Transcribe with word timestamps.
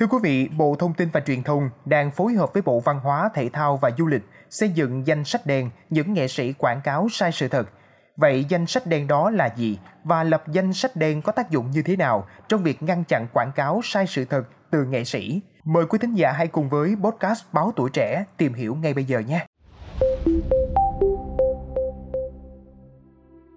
Thưa 0.00 0.06
quý 0.06 0.18
vị, 0.22 0.48
Bộ 0.56 0.76
Thông 0.78 0.94
tin 0.94 1.08
và 1.12 1.20
Truyền 1.20 1.42
thông 1.42 1.70
đang 1.84 2.10
phối 2.10 2.32
hợp 2.32 2.52
với 2.52 2.62
Bộ 2.62 2.80
Văn 2.80 3.00
hóa, 3.00 3.30
Thể 3.34 3.48
thao 3.52 3.76
và 3.76 3.90
Du 3.98 4.06
lịch 4.06 4.22
xây 4.50 4.68
dựng 4.68 5.06
danh 5.06 5.24
sách 5.24 5.46
đen 5.46 5.70
những 5.90 6.14
nghệ 6.14 6.28
sĩ 6.28 6.52
quảng 6.52 6.80
cáo 6.84 7.08
sai 7.10 7.32
sự 7.32 7.48
thật. 7.48 7.68
Vậy 8.16 8.44
danh 8.48 8.66
sách 8.66 8.86
đen 8.86 9.06
đó 9.06 9.30
là 9.30 9.48
gì 9.56 9.78
và 10.04 10.24
lập 10.24 10.44
danh 10.48 10.72
sách 10.72 10.96
đen 10.96 11.22
có 11.22 11.32
tác 11.32 11.50
dụng 11.50 11.70
như 11.70 11.82
thế 11.82 11.96
nào 11.96 12.26
trong 12.48 12.62
việc 12.62 12.82
ngăn 12.82 13.04
chặn 13.04 13.26
quảng 13.32 13.52
cáo 13.54 13.80
sai 13.84 14.06
sự 14.06 14.24
thật 14.24 14.42
từ 14.70 14.84
nghệ 14.84 15.04
sĩ? 15.04 15.40
Mời 15.64 15.86
quý 15.86 15.98
thính 15.98 16.14
giả 16.14 16.32
hãy 16.32 16.46
cùng 16.46 16.68
với 16.68 16.96
podcast 17.02 17.44
Báo 17.52 17.72
Tuổi 17.76 17.90
Trẻ 17.92 18.24
tìm 18.36 18.54
hiểu 18.54 18.74
ngay 18.74 18.94
bây 18.94 19.04
giờ 19.04 19.18
nhé. 19.18 19.46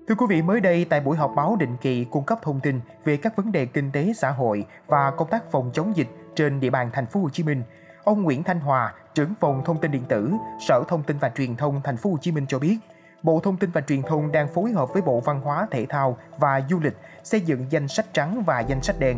Thưa 0.07 0.15
quý 0.15 0.25
vị, 0.29 0.41
mới 0.41 0.59
đây 0.59 0.85
tại 0.85 0.99
buổi 0.99 1.17
họp 1.17 1.31
báo 1.35 1.55
định 1.59 1.77
kỳ 1.81 2.05
cung 2.11 2.23
cấp 2.23 2.39
thông 2.41 2.59
tin 2.59 2.79
về 3.05 3.17
các 3.17 3.35
vấn 3.35 3.51
đề 3.51 3.65
kinh 3.65 3.91
tế 3.91 4.13
xã 4.15 4.31
hội 4.31 4.65
và 4.87 5.11
công 5.11 5.29
tác 5.29 5.51
phòng 5.51 5.69
chống 5.73 5.95
dịch 5.95 6.07
trên 6.35 6.59
địa 6.59 6.69
bàn 6.69 6.89
thành 6.93 7.05
phố 7.05 7.19
Hồ 7.19 7.29
Chí 7.29 7.43
Minh, 7.43 7.63
ông 8.03 8.23
Nguyễn 8.23 8.43
Thanh 8.43 8.59
Hòa, 8.59 8.93
trưởng 9.13 9.33
phòng 9.39 9.61
thông 9.65 9.81
tin 9.81 9.91
điện 9.91 10.03
tử, 10.09 10.31
Sở 10.67 10.83
Thông 10.87 11.03
tin 11.03 11.17
và 11.17 11.29
Truyền 11.29 11.55
thông 11.55 11.81
thành 11.83 11.97
phố 11.97 12.09
Hồ 12.09 12.17
Chí 12.21 12.31
Minh 12.31 12.45
cho 12.47 12.59
biết, 12.59 12.77
Bộ 13.23 13.39
Thông 13.39 13.57
tin 13.57 13.71
và 13.71 13.81
Truyền 13.81 14.01
thông 14.01 14.31
đang 14.31 14.47
phối 14.47 14.71
hợp 14.71 14.93
với 14.93 15.01
Bộ 15.01 15.19
Văn 15.19 15.41
hóa, 15.41 15.67
Thể 15.71 15.85
thao 15.89 16.17
và 16.37 16.61
Du 16.69 16.79
lịch 16.79 16.97
xây 17.23 17.41
dựng 17.41 17.65
danh 17.69 17.87
sách 17.87 18.05
trắng 18.13 18.43
và 18.45 18.59
danh 18.59 18.81
sách 18.81 18.99
đen. 18.99 19.17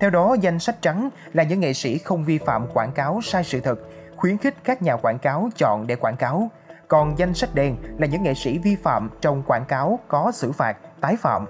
Theo 0.00 0.10
đó, 0.10 0.36
danh 0.40 0.58
sách 0.58 0.82
trắng 0.82 1.08
là 1.32 1.42
những 1.42 1.60
nghệ 1.60 1.72
sĩ 1.72 1.98
không 1.98 2.24
vi 2.24 2.38
phạm 2.38 2.66
quảng 2.74 2.92
cáo 2.92 3.20
sai 3.22 3.44
sự 3.44 3.60
thật, 3.60 3.78
khuyến 4.16 4.38
khích 4.38 4.54
các 4.64 4.82
nhà 4.82 4.96
quảng 4.96 5.18
cáo 5.18 5.48
chọn 5.56 5.86
để 5.86 5.96
quảng 5.96 6.16
cáo. 6.16 6.50
Còn 6.88 7.18
danh 7.18 7.34
sách 7.34 7.54
đen 7.54 7.76
là 7.98 8.06
những 8.06 8.22
nghệ 8.22 8.34
sĩ 8.34 8.58
vi 8.58 8.76
phạm 8.76 9.10
trong 9.20 9.42
quảng 9.42 9.64
cáo 9.64 9.98
có 10.08 10.32
xử 10.34 10.52
phạt, 10.52 10.76
tái 11.00 11.16
phạm. 11.16 11.46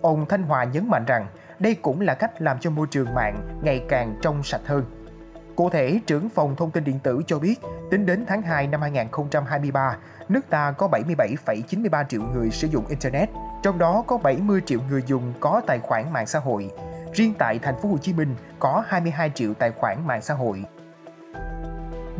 Ông 0.00 0.26
Thanh 0.28 0.42
Hòa 0.42 0.64
nhấn 0.64 0.88
mạnh 0.88 1.04
rằng 1.04 1.26
đây 1.58 1.74
cũng 1.74 2.00
là 2.00 2.14
cách 2.14 2.42
làm 2.42 2.58
cho 2.60 2.70
môi 2.70 2.86
trường 2.90 3.14
mạng 3.14 3.60
ngày 3.62 3.84
càng 3.88 4.14
trong 4.22 4.42
sạch 4.42 4.60
hơn. 4.66 4.84
Cụ 5.56 5.70
thể, 5.70 6.00
trưởng 6.06 6.28
phòng 6.28 6.56
thông 6.56 6.70
tin 6.70 6.84
điện 6.84 6.98
tử 7.02 7.22
cho 7.26 7.38
biết, 7.38 7.60
tính 7.90 8.06
đến 8.06 8.24
tháng 8.26 8.42
2 8.42 8.66
năm 8.66 8.80
2023, 8.80 9.96
nước 10.28 10.40
ta 10.50 10.72
có 10.72 10.88
77,93 10.88 12.04
triệu 12.08 12.22
người 12.22 12.50
sử 12.50 12.68
dụng 12.68 12.86
Internet, 12.86 13.28
trong 13.62 13.78
đó 13.78 14.04
có 14.06 14.18
70 14.18 14.60
triệu 14.66 14.80
người 14.90 15.02
dùng 15.06 15.32
có 15.40 15.62
tài 15.66 15.78
khoản 15.78 16.12
mạng 16.12 16.26
xã 16.26 16.38
hội. 16.38 16.70
Riêng 17.12 17.34
tại 17.38 17.58
thành 17.58 17.80
phố 17.82 17.88
Hồ 17.88 17.98
Chí 17.98 18.12
Minh 18.12 18.34
có 18.58 18.84
22 18.86 19.30
triệu 19.34 19.54
tài 19.54 19.70
khoản 19.70 20.06
mạng 20.06 20.22
xã 20.22 20.34
hội. 20.34 20.64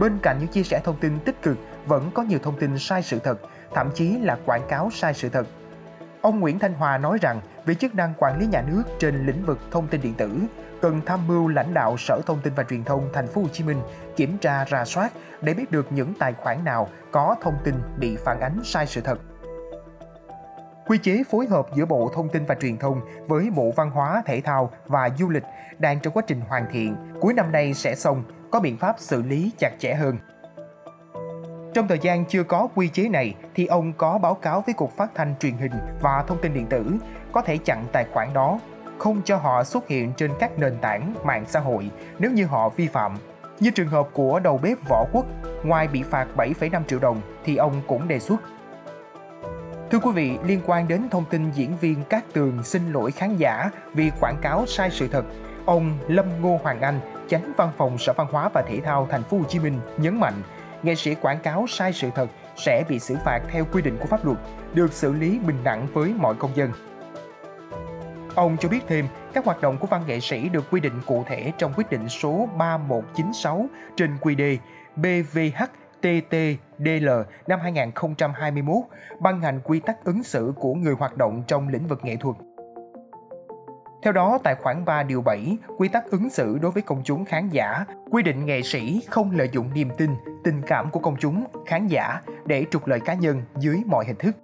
Bên 0.00 0.18
cạnh 0.22 0.38
những 0.38 0.48
chia 0.48 0.62
sẻ 0.62 0.80
thông 0.84 0.96
tin 1.00 1.18
tích 1.18 1.42
cực, 1.42 1.58
vẫn 1.86 2.10
có 2.14 2.22
nhiều 2.22 2.38
thông 2.42 2.58
tin 2.58 2.78
sai 2.78 3.02
sự 3.02 3.18
thật, 3.18 3.40
thậm 3.74 3.90
chí 3.94 4.18
là 4.18 4.38
quảng 4.46 4.66
cáo 4.68 4.90
sai 4.92 5.14
sự 5.14 5.28
thật. 5.28 5.46
Ông 6.20 6.40
Nguyễn 6.40 6.58
Thanh 6.58 6.74
Hòa 6.74 6.98
nói 6.98 7.18
rằng, 7.20 7.40
về 7.66 7.74
chức 7.74 7.94
năng 7.94 8.14
quản 8.18 8.38
lý 8.40 8.46
nhà 8.46 8.62
nước 8.62 8.82
trên 8.98 9.26
lĩnh 9.26 9.44
vực 9.44 9.58
thông 9.70 9.88
tin 9.88 10.00
điện 10.00 10.14
tử, 10.14 10.38
cần 10.82 11.00
tham 11.06 11.26
mưu 11.26 11.48
lãnh 11.48 11.74
đạo 11.74 11.96
Sở 11.98 12.20
Thông 12.26 12.40
tin 12.40 12.54
và 12.54 12.62
Truyền 12.62 12.84
thông 12.84 13.08
Thành 13.12 13.26
phố 13.26 13.42
Hồ 13.42 13.48
Chí 13.52 13.64
Minh 13.64 13.80
kiểm 14.16 14.38
tra 14.38 14.64
rà 14.70 14.84
soát 14.84 15.12
để 15.42 15.54
biết 15.54 15.70
được 15.70 15.86
những 15.90 16.14
tài 16.18 16.32
khoản 16.32 16.64
nào 16.64 16.88
có 17.12 17.36
thông 17.42 17.56
tin 17.64 17.74
bị 17.98 18.16
phản 18.16 18.40
ánh 18.40 18.60
sai 18.64 18.86
sự 18.86 19.00
thật. 19.00 19.18
Quy 20.86 20.98
chế 20.98 21.22
phối 21.30 21.46
hợp 21.46 21.66
giữa 21.74 21.84
Bộ 21.84 22.10
Thông 22.14 22.28
tin 22.28 22.44
và 22.44 22.54
Truyền 22.54 22.78
thông 22.78 23.00
với 23.26 23.50
Bộ 23.50 23.72
Văn 23.76 23.90
hóa, 23.90 24.22
Thể 24.26 24.40
thao 24.40 24.70
và 24.86 25.10
Du 25.18 25.28
lịch 25.28 25.44
đang 25.78 26.00
trong 26.00 26.12
quá 26.12 26.22
trình 26.26 26.40
hoàn 26.48 26.66
thiện, 26.72 26.96
cuối 27.20 27.34
năm 27.34 27.52
nay 27.52 27.74
sẽ 27.74 27.94
xong, 27.94 28.22
có 28.50 28.60
biện 28.60 28.76
pháp 28.76 28.94
xử 28.98 29.22
lý 29.22 29.52
chặt 29.58 29.70
chẽ 29.78 29.94
hơn. 29.94 30.16
Trong 31.74 31.88
thời 31.88 31.98
gian 31.98 32.24
chưa 32.24 32.42
có 32.42 32.68
quy 32.74 32.88
chế 32.88 33.08
này 33.08 33.34
thì 33.54 33.66
ông 33.66 33.92
có 33.92 34.18
báo 34.18 34.34
cáo 34.34 34.60
với 34.66 34.74
Cục 34.74 34.96
Phát 34.96 35.10
thanh 35.14 35.34
Truyền 35.40 35.54
hình 35.54 35.72
và 36.00 36.24
Thông 36.26 36.40
tin 36.42 36.54
điện 36.54 36.66
tử 36.66 36.92
có 37.32 37.42
thể 37.42 37.56
chặn 37.56 37.84
tài 37.92 38.04
khoản 38.12 38.28
đó, 38.34 38.60
không 38.98 39.22
cho 39.24 39.36
họ 39.36 39.64
xuất 39.64 39.88
hiện 39.88 40.12
trên 40.16 40.30
các 40.40 40.58
nền 40.58 40.78
tảng 40.80 41.14
mạng 41.24 41.44
xã 41.48 41.60
hội 41.60 41.90
nếu 42.18 42.30
như 42.30 42.46
họ 42.46 42.68
vi 42.68 42.86
phạm. 42.86 43.16
Như 43.60 43.70
trường 43.70 43.88
hợp 43.88 44.08
của 44.12 44.40
đầu 44.40 44.60
bếp 44.62 44.78
Võ 44.88 45.04
Quốc, 45.12 45.26
ngoài 45.64 45.88
bị 45.88 46.02
phạt 46.02 46.26
7,5 46.36 46.82
triệu 46.88 46.98
đồng 46.98 47.20
thì 47.44 47.56
ông 47.56 47.82
cũng 47.86 48.08
đề 48.08 48.18
xuất 48.18 48.40
Thưa 49.90 49.98
quý 49.98 50.10
vị, 50.14 50.38
liên 50.44 50.60
quan 50.66 50.88
đến 50.88 51.08
thông 51.10 51.24
tin 51.24 51.50
diễn 51.50 51.76
viên 51.76 52.04
Cát 52.04 52.32
Tường 52.32 52.62
xin 52.64 52.92
lỗi 52.92 53.10
khán 53.10 53.36
giả 53.36 53.70
vì 53.94 54.10
quảng 54.20 54.36
cáo 54.42 54.66
sai 54.66 54.90
sự 54.90 55.08
thật, 55.08 55.24
ông 55.64 55.98
Lâm 56.08 56.42
Ngô 56.42 56.60
Hoàng 56.62 56.80
Anh, 56.80 57.00
chánh 57.28 57.52
văn 57.56 57.72
phòng 57.76 57.98
Sở 57.98 58.12
Văn 58.16 58.26
hóa 58.30 58.48
và 58.54 58.62
Thể 58.68 58.80
thao 58.84 59.08
Thành 59.10 59.22
phố 59.22 59.38
Hồ 59.38 59.44
Chí 59.48 59.58
Minh 59.58 59.78
nhấn 59.98 60.20
mạnh, 60.20 60.42
nghệ 60.82 60.94
sĩ 60.94 61.14
quảng 61.14 61.38
cáo 61.42 61.66
sai 61.68 61.92
sự 61.92 62.10
thật 62.14 62.26
sẽ 62.56 62.84
bị 62.88 62.98
xử 62.98 63.16
phạt 63.24 63.40
theo 63.48 63.64
quy 63.72 63.82
định 63.82 63.96
của 64.00 64.06
pháp 64.06 64.24
luật, 64.24 64.38
được 64.74 64.92
xử 64.92 65.12
lý 65.12 65.38
bình 65.38 65.58
đẳng 65.64 65.86
với 65.92 66.14
mọi 66.18 66.34
công 66.34 66.56
dân. 66.56 66.72
Ông 68.34 68.56
cho 68.60 68.68
biết 68.68 68.80
thêm, 68.88 69.06
các 69.32 69.44
hoạt 69.44 69.60
động 69.60 69.78
của 69.78 69.86
văn 69.86 70.02
nghệ 70.06 70.20
sĩ 70.20 70.48
được 70.48 70.64
quy 70.70 70.80
định 70.80 71.00
cụ 71.06 71.24
thể 71.26 71.52
trong 71.58 71.72
quyết 71.76 71.90
định 71.90 72.08
số 72.08 72.48
3196 72.58 73.66
trên 73.96 74.16
QD 74.20 74.56
BVH 74.96 75.62
TTDL 76.02 77.08
năm 77.46 77.60
2021 77.62 78.76
ban 79.20 79.40
hành 79.40 79.60
quy 79.64 79.80
tắc 79.80 80.04
ứng 80.04 80.22
xử 80.22 80.52
của 80.56 80.74
người 80.74 80.94
hoạt 80.94 81.16
động 81.16 81.42
trong 81.46 81.68
lĩnh 81.68 81.86
vực 81.86 82.00
nghệ 82.02 82.16
thuật. 82.16 82.36
Theo 84.02 84.12
đó, 84.12 84.38
tại 84.44 84.54
khoản 84.54 84.84
3 84.84 85.02
điều 85.02 85.22
7, 85.22 85.56
quy 85.78 85.88
tắc 85.88 86.10
ứng 86.10 86.30
xử 86.30 86.58
đối 86.58 86.70
với 86.70 86.82
công 86.82 87.02
chúng 87.04 87.24
khán 87.24 87.48
giả 87.48 87.84
quy 88.10 88.22
định 88.22 88.46
nghệ 88.46 88.62
sĩ 88.62 89.02
không 89.08 89.30
lợi 89.30 89.48
dụng 89.52 89.70
niềm 89.74 89.88
tin, 89.98 90.10
tình 90.44 90.62
cảm 90.66 90.90
của 90.90 91.00
công 91.00 91.16
chúng, 91.20 91.44
khán 91.66 91.86
giả 91.86 92.20
để 92.46 92.64
trục 92.70 92.86
lợi 92.86 93.00
cá 93.00 93.14
nhân 93.14 93.42
dưới 93.58 93.82
mọi 93.86 94.04
hình 94.06 94.16
thức. 94.16 94.36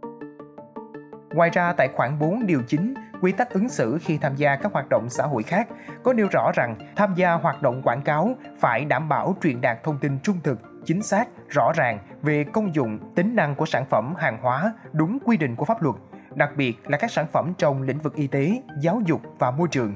Ngoài 1.35 1.51
ra, 1.51 1.73
tại 1.73 1.89
khoản 1.97 2.19
4 2.19 2.47
điều 2.47 2.63
9, 2.69 2.95
quy 3.21 3.33
tắc 3.33 3.51
ứng 3.51 3.69
xử 3.69 3.99
khi 4.03 4.19
tham 4.19 4.37
gia 4.37 4.57
các 4.57 4.73
hoạt 4.73 4.87
động 4.91 5.07
xã 5.09 5.25
hội 5.25 5.43
khác 5.43 5.69
có 6.03 6.13
nêu 6.13 6.29
rõ 6.33 6.51
rằng 6.55 6.77
tham 6.97 7.15
gia 7.15 7.33
hoạt 7.33 7.63
động 7.63 7.83
quảng 7.85 8.03
cáo 8.03 8.35
phải 8.59 8.85
đảm 8.85 9.09
bảo 9.09 9.37
truyền 9.43 9.61
đạt 9.61 9.83
thông 9.83 9.99
tin 9.99 10.19
trung 10.23 10.37
thực, 10.45 10.61
chính 10.87 11.03
xác, 11.03 11.29
rõ 11.49 11.73
ràng 11.75 11.99
về 12.23 12.45
công 12.45 12.75
dụng, 12.75 12.99
tính 13.15 13.37
năng 13.37 13.55
của 13.55 13.67
sản 13.67 13.85
phẩm 13.91 14.15
hàng 14.19 14.39
hóa 14.43 14.73
đúng 14.93 15.19
quy 15.25 15.37
định 15.37 15.57
của 15.57 15.65
pháp 15.65 15.83
luật, 15.83 15.97
đặc 16.35 16.51
biệt 16.57 16.75
là 16.85 16.99
các 16.99 17.11
sản 17.11 17.27
phẩm 17.33 17.53
trong 17.59 17.83
lĩnh 17.83 17.99
vực 17.99 18.15
y 18.15 18.27
tế, 18.27 18.63
giáo 18.81 19.01
dục 19.07 19.21
và 19.39 19.51
môi 19.51 19.69
trường. 19.69 19.95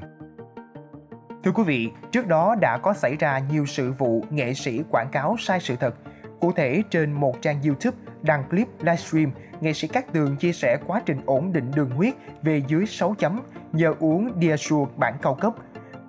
Thưa 1.43 1.51
quý 1.51 1.63
vị, 1.63 1.91
trước 2.11 2.27
đó 2.27 2.55
đã 2.61 2.77
có 2.77 2.93
xảy 2.93 3.15
ra 3.15 3.39
nhiều 3.39 3.65
sự 3.65 3.91
vụ 3.91 4.23
nghệ 4.29 4.53
sĩ 4.53 4.83
quảng 4.89 5.09
cáo 5.11 5.35
sai 5.39 5.59
sự 5.59 5.75
thật. 5.75 5.95
Cụ 6.39 6.51
thể 6.51 6.83
trên 6.89 7.11
một 7.11 7.41
trang 7.41 7.61
YouTube 7.65 7.97
đăng 8.21 8.49
clip 8.49 8.67
livestream, 8.79 9.31
nghệ 9.61 9.73
sĩ 9.73 9.87
Cát 9.87 10.13
Tường 10.13 10.37
chia 10.37 10.53
sẻ 10.53 10.77
quá 10.87 11.01
trình 11.05 11.21
ổn 11.25 11.53
định 11.53 11.71
đường 11.75 11.89
huyết 11.89 12.13
về 12.41 12.61
dưới 12.67 12.85
6 12.85 13.15
chấm 13.19 13.41
nhờ 13.71 13.93
uống 13.99 14.31
Diasur 14.41 14.89
bản 14.97 15.13
cao 15.21 15.35
cấp. 15.35 15.53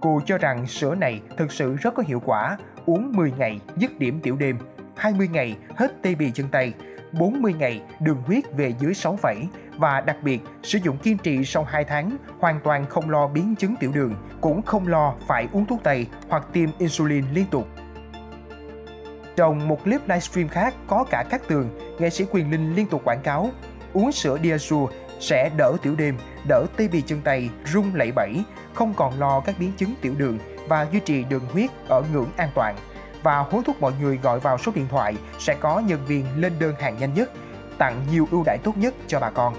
Cô 0.01 0.21
cho 0.27 0.39
rằng 0.39 0.67
sữa 0.67 0.95
này 0.95 1.21
thực 1.37 1.53
sự 1.53 1.77
rất 1.77 1.95
có 1.95 2.03
hiệu 2.07 2.21
quả, 2.25 2.57
uống 2.87 3.13
10 3.13 3.33
ngày 3.39 3.61
dứt 3.77 3.99
điểm 3.99 4.21
tiểu 4.23 4.37
đêm, 4.37 4.59
20 4.97 5.29
ngày 5.33 5.57
hết 5.77 6.03
tê 6.03 6.15
bì 6.15 6.31
chân 6.31 6.49
tay, 6.49 6.73
40 7.13 7.55
ngày 7.59 7.83
đường 8.01 8.23
huyết 8.27 8.45
về 8.57 8.75
dưới 8.81 8.95
6 8.95 9.17
phẩy 9.17 9.37
và 9.77 10.01
đặc 10.01 10.17
biệt 10.23 10.41
sử 10.63 10.79
dụng 10.79 10.99
kiên 10.99 11.19
trì 11.19 11.45
sau 11.45 11.65
2 11.65 11.85
tháng 11.85 12.17
hoàn 12.39 12.61
toàn 12.65 12.87
không 12.87 13.11
lo 13.11 13.29
biến 13.29 13.55
chứng 13.57 13.75
tiểu 13.81 13.93
đường, 13.95 14.15
cũng 14.41 14.63
không 14.63 14.87
lo 14.87 15.15
phải 15.27 15.49
uống 15.53 15.67
thuốc 15.67 15.81
tây 15.83 16.07
hoặc 16.29 16.47
tiêm 16.53 16.69
insulin 16.79 17.25
liên 17.35 17.47
tục. 17.51 17.69
Trong 19.37 19.69
một 19.69 19.85
clip 19.85 20.01
livestream 20.09 20.49
khác 20.49 20.75
có 20.87 21.05
cả 21.11 21.25
các 21.31 21.49
tường, 21.49 21.69
nghệ 21.99 22.11
sĩ 22.11 22.25
Quyền 22.31 22.51
Linh 22.51 22.75
liên 22.75 22.87
tục 22.87 23.03
quảng 23.05 23.23
cáo 23.23 23.51
uống 23.93 24.13
sữa 24.13 24.39
Diazur 24.43 24.89
sẽ 25.21 25.51
đỡ 25.57 25.77
tiểu 25.83 25.95
đêm, 25.99 26.17
đỡ 26.49 26.67
tê 26.77 26.89
bì 26.89 27.03
chân 27.03 27.21
tay, 27.25 27.51
rung 27.73 27.95
lẩy 27.95 28.13
bẩy, 28.13 28.45
không 28.75 28.95
còn 28.97 29.19
lo 29.19 29.41
các 29.41 29.55
biến 29.59 29.73
chứng 29.77 29.95
tiểu 30.01 30.15
đường 30.19 30.39
và 30.69 30.87
duy 30.93 31.01
trì 31.01 31.25
đường 31.25 31.47
huyết 31.53 31.71
ở 31.89 32.03
ngưỡng 32.13 32.31
an 32.37 32.49
toàn. 32.55 32.77
Và 33.23 33.39
hối 33.39 33.63
thúc 33.67 33.81
mọi 33.81 33.93
người 34.01 34.19
gọi 34.23 34.41
vào 34.41 34.59
số 34.59 34.73
điện 34.75 34.87
thoại 34.91 35.15
sẽ 35.39 35.55
có 35.61 35.79
nhân 35.81 36.01
viên 36.07 36.27
lên 36.37 36.53
đơn 36.59 36.75
hàng 36.81 36.97
nhanh 36.99 37.15
nhất, 37.15 37.31
tặng 37.79 38.01
nhiều 38.11 38.29
ưu 38.31 38.43
đãi 38.47 38.59
tốt 38.65 38.77
nhất 38.77 38.95
cho 39.07 39.21
bà 39.21 39.31
con. 39.31 39.55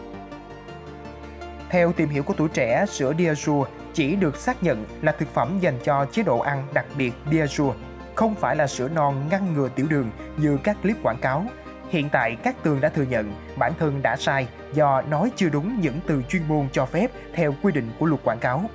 Theo 1.70 1.94
tìm 1.94 2.10
hiểu 2.10 2.24
của 2.24 2.34
tuổi 2.38 2.50
trẻ, 2.50 2.86
sữa 2.90 3.14
Diazur 3.18 3.66
chỉ 3.94 4.16
được 4.16 4.36
xác 4.38 4.64
nhận 4.64 4.86
là 5.02 5.12
thực 5.12 5.34
phẩm 5.34 5.60
dành 5.60 5.80
cho 5.84 6.06
chế 6.12 6.24
độ 6.24 6.40
ăn 6.40 6.68
đặc 6.74 6.86
biệt 6.98 7.14
Diazur 7.32 7.74
không 8.16 8.36
phải 8.36 8.56
là 8.56 8.68
sữa 8.68 8.90
non 8.90 9.28
ngăn 9.30 9.54
ngừa 9.54 9.70
tiểu 9.76 9.88
đường 9.90 10.12
như 10.38 10.58
các 10.64 10.78
clip 10.82 10.98
quảng 11.04 11.18
cáo. 11.22 11.46
Hiện 11.90 12.10
tại 12.10 12.36
các 12.44 12.56
tường 12.64 12.82
đã 12.82 12.90
thừa 12.90 13.04
nhận 13.04 13.34
bản 13.58 13.74
thân 13.80 14.02
đã 14.02 14.16
sai 14.16 14.48
do 14.74 15.02
nói 15.02 15.32
chưa 15.36 15.50
đúng 15.50 15.82
những 15.82 16.00
từ 16.08 16.24
chuyên 16.30 16.48
môn 16.48 16.68
cho 16.72 16.86
phép 16.86 17.08
theo 17.34 17.54
quy 17.62 17.72
định 17.72 17.92
của 18.00 18.06
luật 18.06 18.22
quảng 18.24 18.40
cáo. 18.40 18.70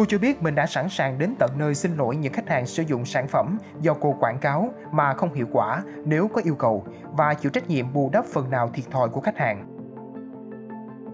Cô 0.00 0.06
cho 0.08 0.18
biết 0.18 0.42
mình 0.42 0.54
đã 0.54 0.66
sẵn 0.66 0.88
sàng 0.88 1.18
đến 1.18 1.34
tận 1.38 1.50
nơi 1.58 1.74
xin 1.74 1.96
lỗi 1.96 2.16
những 2.16 2.32
khách 2.32 2.48
hàng 2.48 2.66
sử 2.66 2.82
dụng 2.82 3.04
sản 3.04 3.28
phẩm 3.28 3.58
do 3.80 3.94
cô 4.00 4.16
quảng 4.20 4.38
cáo 4.38 4.68
mà 4.92 5.14
không 5.14 5.34
hiệu 5.34 5.46
quả 5.52 5.82
nếu 6.04 6.28
có 6.28 6.40
yêu 6.44 6.54
cầu 6.54 6.84
và 7.12 7.34
chịu 7.34 7.50
trách 7.50 7.68
nhiệm 7.68 7.92
bù 7.92 8.10
đắp 8.12 8.24
phần 8.24 8.50
nào 8.50 8.70
thiệt 8.74 8.84
thòi 8.90 9.08
của 9.08 9.20
khách 9.20 9.38
hàng. 9.38 9.66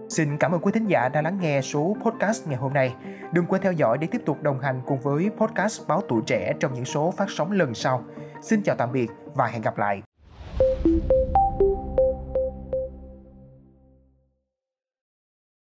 Xin 0.09 0.37
cảm 0.37 0.51
ơn 0.51 0.61
quý 0.61 0.71
thính 0.71 0.87
giả 0.87 1.09
đã 1.09 1.21
lắng 1.21 1.37
nghe 1.41 1.61
số 1.61 1.95
podcast 2.03 2.47
ngày 2.47 2.57
hôm 2.57 2.73
nay. 2.73 2.95
Đừng 3.33 3.45
quên 3.45 3.61
theo 3.61 3.71
dõi 3.71 3.97
để 3.97 4.07
tiếp 4.11 4.21
tục 4.25 4.41
đồng 4.41 4.59
hành 4.59 4.81
cùng 4.85 4.99
với 4.99 5.29
podcast 5.37 5.87
Báo 5.87 6.01
Tuổi 6.07 6.21
Trẻ 6.25 6.53
trong 6.59 6.73
những 6.73 6.85
số 6.85 7.11
phát 7.17 7.29
sóng 7.29 7.51
lần 7.51 7.73
sau. 7.73 8.03
Xin 8.41 8.61
chào 8.63 8.75
tạm 8.75 8.91
biệt 8.91 9.07
và 9.35 9.47
hẹn 9.47 9.61
gặp 9.61 9.77
lại. 9.77 10.01